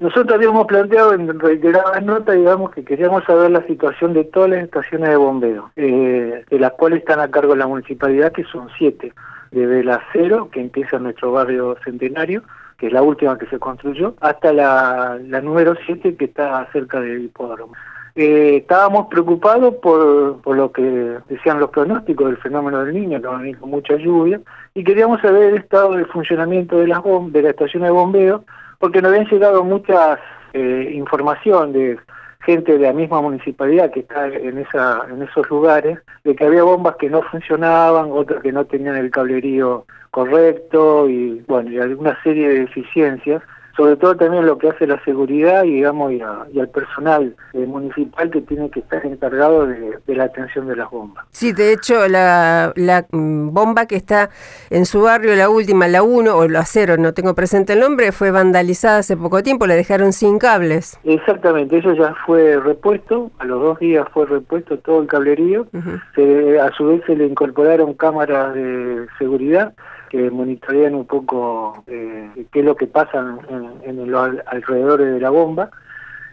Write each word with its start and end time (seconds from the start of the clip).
Nosotros 0.00 0.32
habíamos 0.32 0.68
planteado 0.68 1.12
en 1.12 1.40
reiteradas 1.40 2.04
notas, 2.04 2.36
digamos, 2.36 2.70
que 2.70 2.84
queríamos 2.84 3.24
saber 3.24 3.50
la 3.50 3.66
situación 3.66 4.12
de 4.12 4.22
todas 4.22 4.50
las 4.50 4.62
estaciones 4.62 5.08
de 5.08 5.16
bombeo, 5.16 5.72
eh, 5.74 6.44
de 6.48 6.58
las 6.60 6.70
cuales 6.74 7.00
están 7.00 7.18
a 7.18 7.32
cargo 7.32 7.56
la 7.56 7.66
municipalidad, 7.66 8.30
que 8.30 8.44
son 8.44 8.68
siete, 8.78 9.12
desde 9.50 9.82
la 9.82 10.00
cero, 10.12 10.50
que 10.52 10.60
empieza 10.60 10.98
en 10.98 11.02
nuestro 11.02 11.32
barrio 11.32 11.76
centenario, 11.82 12.44
que 12.78 12.86
es 12.86 12.92
la 12.92 13.02
última 13.02 13.36
que 13.38 13.46
se 13.46 13.58
construyó, 13.58 14.14
hasta 14.20 14.52
la, 14.52 15.18
número 15.42 15.74
siete, 15.84 16.14
que 16.14 16.26
está 16.26 16.64
cerca 16.70 17.00
del 17.00 17.24
hipódromo. 17.24 17.72
Eh, 18.14 18.58
estábamos 18.58 19.08
preocupados 19.08 19.74
por, 19.82 20.40
por 20.42 20.56
lo 20.56 20.70
que 20.70 21.18
decían 21.28 21.58
los 21.58 21.70
pronósticos 21.70 22.28
del 22.28 22.36
fenómeno 22.36 22.84
del 22.84 22.94
niño, 22.94 23.20
que 23.20 23.26
va 23.26 23.42
con 23.58 23.70
mucha 23.70 23.96
lluvia, 23.96 24.40
y 24.74 24.84
queríamos 24.84 25.20
saber 25.22 25.54
el 25.54 25.56
estado 25.56 25.94
de 25.94 26.04
funcionamiento 26.04 26.78
de 26.78 26.86
las 26.86 27.02
de 27.02 27.42
la 27.42 27.50
estación 27.50 27.82
de 27.82 27.90
bombeo, 27.90 28.44
porque 28.78 29.02
nos 29.02 29.12
habían 29.12 29.28
llegado 29.28 29.64
muchas 29.64 30.18
eh, 30.52 30.90
información 30.94 31.72
de 31.72 31.98
gente 32.40 32.78
de 32.78 32.86
la 32.86 32.92
misma 32.92 33.20
municipalidad 33.20 33.90
que 33.90 34.00
está 34.00 34.26
en 34.28 34.58
esa 34.58 35.06
en 35.10 35.22
esos 35.22 35.48
lugares 35.50 35.98
de 36.24 36.34
que 36.34 36.44
había 36.44 36.62
bombas 36.62 36.96
que 36.96 37.10
no 37.10 37.22
funcionaban 37.22 38.10
otras 38.10 38.42
que 38.42 38.52
no 38.52 38.64
tenían 38.64 38.96
el 38.96 39.10
cablerío 39.10 39.84
correcto 40.10 41.08
y 41.08 41.42
bueno 41.46 41.70
y 41.70 41.78
alguna 41.78 42.16
serie 42.22 42.48
de 42.48 42.60
deficiencias 42.60 43.42
sobre 43.78 43.94
todo 43.94 44.16
también 44.16 44.44
lo 44.44 44.58
que 44.58 44.70
hace 44.70 44.88
la 44.88 45.00
seguridad 45.04 45.62
y 45.62 45.74
digamos 45.74 46.12
y, 46.12 46.20
al 46.20 46.68
personal 46.68 47.36
eh, 47.52 47.64
municipal 47.64 48.28
que 48.28 48.40
tiene 48.40 48.68
que 48.70 48.80
estar 48.80 49.06
encargado 49.06 49.68
de, 49.68 50.00
la 50.08 50.24
atención 50.24 50.66
de 50.66 50.74
las 50.74 50.90
bombas. 50.90 51.24
Sí, 51.30 51.52
de 51.52 51.72
hecho 51.72 52.08
la, 52.08 52.72
la 52.74 53.06
mm, 53.12 53.50
bomba 53.54 53.86
que 53.86 53.94
está 53.94 54.30
en 54.70 54.84
su 54.84 55.02
barrio, 55.02 55.36
la 55.36 55.48
última, 55.48 55.86
la 55.86 56.02
1 56.02 56.36
o 56.36 56.48
la 56.48 56.64
0, 56.64 56.96
no 56.98 57.14
tengo 57.14 57.36
presente 57.36 57.74
el 57.74 57.78
nombre, 57.80 58.10
fue 58.10 58.32
vandalizada 58.32 58.98
hace 58.98 59.16
poco 59.16 59.44
tiempo, 59.44 59.68
la 59.68 59.76
dejaron 59.76 60.12
sin 60.12 60.40
cables. 60.40 60.98
Exactamente, 61.04 61.78
eso 61.78 61.94
ya 61.94 62.16
fue 62.26 62.58
repuesto, 62.58 63.30
a 63.38 63.44
los 63.44 63.62
dos 63.62 63.78
días 63.78 64.08
fue 64.12 64.26
repuesto 64.26 64.78
todo 64.78 65.02
el 65.02 65.06
cablerío, 65.06 65.68
a 65.72 66.70
su 66.76 66.86
vez 66.86 67.02
se 67.06 67.14
le 67.14 67.26
incorporaron 67.26 67.94
cámaras 67.94 68.54
de 68.54 69.06
seguridad 69.20 69.72
que 70.08 70.30
monitorean 70.30 70.94
un 70.94 71.06
poco 71.06 71.82
eh, 71.86 72.46
qué 72.52 72.60
es 72.60 72.64
lo 72.64 72.76
que 72.76 72.86
pasa 72.86 73.38
en, 73.84 74.10
los 74.10 74.30
alrededores 74.46 75.14
de 75.14 75.20
la 75.20 75.30
bomba. 75.30 75.70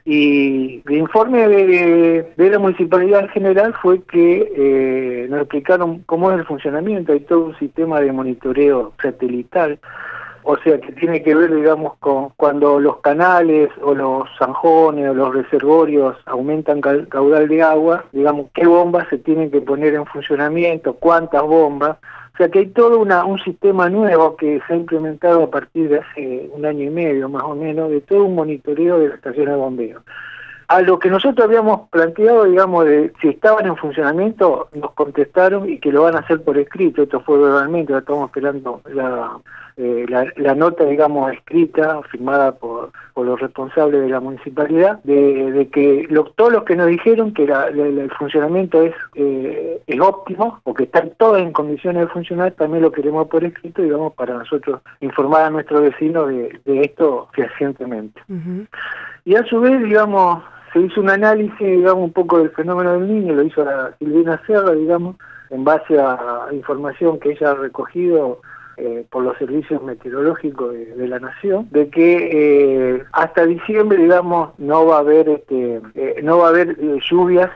Y 0.08 0.84
el 0.88 0.98
informe 0.98 1.48
de, 1.48 2.34
la 2.38 2.60
municipalidad 2.60 3.22
en 3.22 3.30
general 3.30 3.74
fue 3.82 4.04
que 4.04 4.52
eh, 4.56 5.28
nos 5.30 5.42
explicaron 5.42 6.04
cómo 6.06 6.32
es 6.32 6.40
el 6.40 6.46
funcionamiento, 6.46 7.14
hay 7.14 7.22
todo 7.22 7.46
un 7.48 7.58
sistema 7.58 8.00
de 8.02 8.12
monitoreo 8.12 8.94
satelital, 9.02 9.80
o 10.48 10.58
sea 10.58 10.80
que 10.80 10.92
tiene 10.92 11.24
que 11.24 11.34
ver, 11.34 11.54
digamos, 11.54 11.96
con 11.98 12.30
cuando 12.38 12.80
los 12.80 12.98
canales 12.98 13.70
o 13.82 13.96
los 13.96 14.30
zanjones 14.38 15.10
o 15.10 15.14
los 15.16 15.34
reservorios 15.34 16.16
aumentan 16.28 16.82
caudal 16.82 17.48
de 17.48 17.64
agua, 17.64 18.06
digamos, 18.12 18.52
qué 18.54 18.68
bombas 18.68 19.08
se 19.10 19.18
tienen 19.18 19.50
que 19.50 19.62
poner 19.62 19.96
en 19.96 20.06
funcionamiento, 20.06 20.94
cuántas 20.94 21.42
bombas, 21.42 21.98
o 22.36 22.38
sea 22.38 22.50
que 22.50 22.60
hay 22.60 22.68
todo 22.68 23.00
una, 23.00 23.26
un 23.26 23.40
sistema 23.40 23.90
nuevo 23.90 24.36
que 24.36 24.62
se 24.68 24.74
ha 24.74 24.76
implementado 24.76 25.44
a 25.46 25.50
partir 25.50 25.90
de 25.90 26.00
hace 26.00 26.50
un 26.54 26.64
año 26.64 26.84
y 26.84 26.90
medio 26.92 27.28
más 27.28 27.44
o 27.44 27.56
menos, 27.56 27.90
de 27.90 28.02
todo 28.02 28.26
un 28.26 28.36
monitoreo 28.36 29.00
de 29.00 29.08
las 29.08 29.18
estaciones 29.18 29.52
de 29.52 29.60
bombeo. 29.60 30.04
A 30.68 30.82
lo 30.82 30.98
que 31.00 31.10
nosotros 31.10 31.46
habíamos 31.46 31.90
planteado, 31.90 32.46
digamos, 32.46 32.86
de 32.86 33.14
si 33.22 33.30
estaban 33.30 33.68
en 33.68 33.78
funcionamiento, 33.78 34.68
nos 34.74 34.92
contestaron 34.94 35.70
y 35.70 35.80
que 35.80 35.92
lo 35.92 36.04
van 36.04 36.16
a 36.16 36.20
hacer 36.20 36.44
por 36.44 36.58
escrito. 36.58 37.04
Esto 37.04 37.20
fue 37.22 37.38
verbalmente, 37.38 37.96
estamos 37.96 38.30
esperando 38.30 38.82
la, 38.86 39.38
eh, 39.78 40.06
la, 40.38 40.56
nota, 40.56 40.86
digamos, 40.86 41.34
escrita, 41.34 42.02
firmada 42.04 42.54
por, 42.54 42.92
por 43.14 43.26
los 43.26 43.40
responsables 43.42 44.04
de 44.04 44.10
la 44.10 44.22
municipalidad, 44.22 45.04
de, 45.04 45.70
que 45.72 46.08
lo, 46.10 46.24
todos 46.24 46.54
los 46.54 46.64
que 46.64 46.78
nos 46.78 46.88
dijeron 46.88 47.34
que 47.34 47.44
el 47.44 48.10
funcionamiento 48.18 48.82
es, 48.84 48.96
eh, 49.16 49.82
es 49.86 50.00
óptimo 50.00 50.62
o 50.64 50.74
que 50.74 50.86
están 50.86 51.12
todas 51.18 51.42
en 51.42 51.52
condiciones 51.52 52.04
de 52.04 52.08
funcionar, 52.08 52.54
también 52.54 52.84
lo 52.84 52.92
queremos 52.94 53.28
por 53.28 53.44
escrito, 53.44 53.82
digamos, 53.82 54.14
para 54.14 54.36
nosotros 54.36 54.80
informar 55.02 55.44
a 55.44 55.50
nuestros 55.50 55.82
vecinos 55.82 56.30
de, 56.30 56.58
esto 56.66 57.28
fehacientemente. 57.34 58.22
Y 59.26 59.36
a 59.36 59.44
su 59.44 59.60
vez, 59.60 59.84
digamos, 59.84 60.42
se 60.76 60.82
hizo 60.82 61.00
un 61.00 61.10
análisis, 61.10 61.58
digamos, 61.58 62.04
un 62.04 62.12
poco 62.12 62.40
del 62.40 62.50
fenómeno 62.50 63.00
del 63.00 63.08
niño, 63.08 63.34
lo 63.34 63.44
hizo 63.44 63.64
la 63.64 63.96
Silvina 63.98 64.42
Serra, 64.46 64.74
digamos, 64.74 65.16
en 65.50 65.64
base 65.64 65.98
a 65.98 66.48
información 66.52 67.18
que 67.18 67.32
ella 67.32 67.52
ha 67.52 67.56
recogido 67.56 68.42
eh, 68.78 69.06
por 69.10 69.24
los 69.24 69.38
servicios 69.38 69.82
meteorológicos 69.84 70.74
de, 70.74 71.08
la 71.08 71.18
nación, 71.18 71.66
de 71.72 71.88
que 71.88 72.96
eh, 72.98 73.04
hasta 73.14 73.46
diciembre, 73.46 73.98
digamos, 73.98 74.50
no 74.58 74.86
va 74.86 74.98
a 74.98 75.00
haber 75.00 75.30
este, 75.30 75.80
eh, 75.94 76.20
no 76.22 76.40
va 76.40 76.48
a 76.48 76.50
haber 76.50 76.78
lluvias 77.10 77.50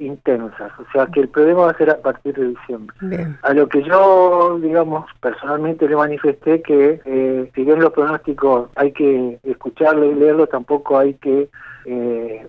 intensas, 0.00 0.70
o 0.78 0.84
sea 0.92 1.06
que 1.06 1.20
el 1.20 1.28
problema 1.28 1.60
va 1.60 1.70
a 1.70 1.78
ser 1.78 1.88
a 1.88 2.02
partir 2.02 2.34
de 2.34 2.48
diciembre. 2.48 2.94
A 3.40 3.54
lo 3.54 3.66
que 3.70 3.82
yo, 3.84 4.58
digamos, 4.60 5.06
personalmente 5.22 5.88
le 5.88 5.96
manifesté 5.96 6.60
que 6.60 7.50
si 7.54 7.64
bien 7.64 7.80
los 7.80 7.94
pronósticos 7.94 8.68
hay 8.76 8.92
que 8.92 9.38
escucharlo 9.44 10.04
y 10.04 10.14
leerlo, 10.14 10.46
tampoco 10.46 10.98
hay 10.98 11.14
que, 11.14 11.48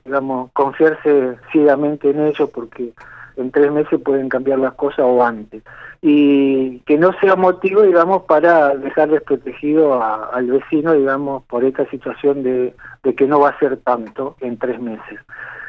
digamos, 0.04 0.52
confiarse 0.54 1.36
ciegamente 1.52 2.10
en 2.10 2.26
ellos 2.26 2.50
porque 2.50 2.94
en 3.38 3.52
tres 3.52 3.72
meses 3.72 4.00
pueden 4.02 4.30
cambiar 4.30 4.60
las 4.60 4.74
cosas 4.74 5.06
o 5.06 5.24
antes. 5.24 5.64
Y 6.02 6.80
que 6.80 6.98
no 6.98 7.14
sea 7.20 7.36
motivo, 7.36 7.84
digamos, 7.84 8.24
para 8.24 8.76
dejar 8.76 9.10
desprotegido 9.10 10.04
al 10.04 10.48
vecino, 10.48 10.94
digamos, 10.94 11.44
por 11.44 11.64
esta 11.64 11.90
situación 11.90 12.44
de, 12.44 12.74
que 13.16 13.28
no 13.28 13.40
va 13.40 13.50
a 13.50 13.60
ser 13.60 13.78
tanto 13.78 14.36
en 14.42 14.58
tres 14.58 14.80
meses. 14.82 15.20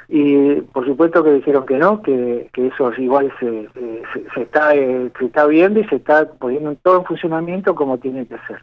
Y 0.08 0.62
por 0.62 0.86
supuesto 0.86 1.22
que 1.22 1.32
dijeron 1.32 1.66
que 1.66 1.76
no, 1.76 2.00
que, 2.02 2.48
eso 2.54 2.92
igual 2.96 3.30
se, 3.38 3.68
se, 4.34 4.42
está, 4.42 4.74
eh, 4.74 5.10
se 5.18 5.26
está 5.26 5.46
viendo 5.46 5.80
y 5.80 5.84
se 5.84 5.96
está 5.96 6.26
poniendo 6.32 6.74
todo 6.76 7.00
en 7.00 7.04
funcionamiento 7.04 7.74
como 7.74 7.98
tiene 7.98 8.26
que 8.26 8.36
ser. 8.46 8.62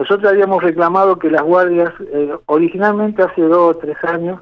Nosotros 0.00 0.32
habíamos 0.32 0.62
reclamado 0.62 1.18
que 1.18 1.30
las 1.30 1.42
guardias, 1.42 1.92
eh, 2.10 2.34
originalmente 2.46 3.22
hace 3.22 3.42
dos 3.42 3.76
o 3.76 3.76
tres 3.76 3.98
años, 4.04 4.40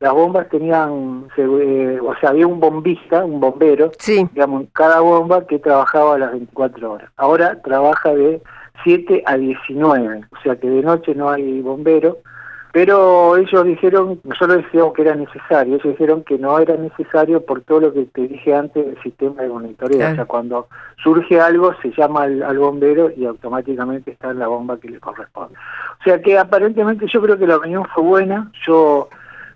las 0.00 0.12
bombas 0.12 0.50
tenían, 0.50 1.28
eh, 1.34 1.98
o 2.02 2.14
sea, 2.20 2.28
había 2.28 2.46
un 2.46 2.60
bombista, 2.60 3.24
un 3.24 3.40
bombero, 3.40 3.90
digamos, 4.06 4.66
cada 4.74 5.00
bomba 5.00 5.46
que 5.46 5.60
trabajaba 5.60 6.16
a 6.16 6.18
las 6.18 6.32
24 6.32 6.92
horas. 6.92 7.10
Ahora 7.16 7.58
trabaja 7.62 8.14
de 8.14 8.42
7 8.84 9.22
a 9.24 9.38
19, 9.38 10.24
o 10.30 10.42
sea 10.42 10.56
que 10.56 10.68
de 10.68 10.82
noche 10.82 11.14
no 11.14 11.30
hay 11.30 11.62
bombero, 11.62 12.18
pero 12.72 13.36
ellos 13.36 13.64
dijeron, 13.64 14.20
nosotros 14.24 14.64
decíamos 14.64 14.92
que 14.92 15.02
era 15.02 15.14
necesario, 15.14 15.76
ellos 15.76 15.88
dijeron 15.88 16.22
que 16.24 16.38
no 16.38 16.58
era 16.58 16.76
necesario 16.76 17.44
por 17.44 17.62
todo 17.62 17.80
lo 17.80 17.92
que 17.92 18.04
te 18.04 18.28
dije 18.28 18.54
antes 18.54 18.84
del 18.84 19.02
sistema 19.02 19.42
de 19.42 19.48
monitoreo, 19.48 20.12
o 20.12 20.14
sea, 20.14 20.24
cuando 20.26 20.68
surge 21.02 21.40
algo 21.40 21.74
se 21.80 21.90
llama 21.92 22.22
al, 22.24 22.42
al, 22.42 22.58
bombero 22.58 23.10
y 23.16 23.24
automáticamente 23.24 24.10
está 24.10 24.30
en 24.30 24.38
la 24.38 24.48
bomba 24.48 24.78
que 24.78 24.90
le 24.90 25.00
corresponde. 25.00 25.54
O 26.00 26.04
sea 26.04 26.20
que 26.20 26.38
aparentemente 26.38 27.06
yo 27.06 27.22
creo 27.22 27.38
que 27.38 27.46
la 27.46 27.58
reunión 27.58 27.86
fue 27.94 28.02
buena, 28.02 28.50
yo 28.66 29.08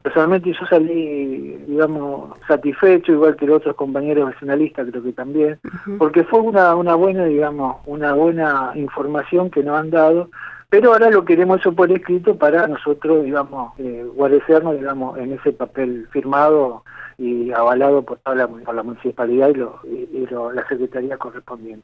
personalmente 0.02 0.52
yo 0.52 0.66
salí, 0.66 1.56
digamos, 1.68 2.36
satisfecho, 2.48 3.12
igual 3.12 3.36
que 3.36 3.46
los 3.46 3.58
otros 3.58 3.76
compañeros 3.76 4.30
nacionalistas 4.30 4.88
creo 4.90 5.02
que 5.02 5.12
también, 5.12 5.60
porque 5.98 6.24
fue 6.24 6.40
una, 6.40 6.74
una 6.74 6.96
buena, 6.96 7.24
digamos, 7.26 7.76
una 7.86 8.12
buena 8.12 8.72
información 8.74 9.50
que 9.50 9.62
nos 9.62 9.78
han 9.78 9.90
dado, 9.90 10.28
pero 10.72 10.94
ahora 10.94 11.10
lo 11.10 11.26
queremos 11.26 11.60
eso 11.60 11.74
por 11.74 11.92
escrito 11.92 12.38
para 12.38 12.66
nosotros, 12.66 13.24
digamos, 13.24 13.78
eh, 13.78 14.06
guarecernos, 14.14 14.78
digamos, 14.78 15.18
en 15.18 15.34
ese 15.34 15.52
papel 15.52 16.08
firmado 16.10 16.82
y 17.18 17.52
avalado 17.52 18.00
por, 18.00 18.16
toda 18.20 18.36
la, 18.36 18.82
municipalidad 18.82 19.50
y, 19.50 19.54
lo, 19.54 19.80
y, 19.84 20.26
lo, 20.30 20.50
la 20.50 20.66
secretaría 20.66 21.18
correspondiente. 21.18 21.80